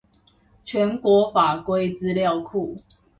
[0.65, 2.75] 全國法規資料庫